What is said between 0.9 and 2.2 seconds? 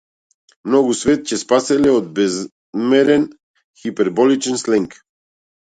свет ќе спаселе од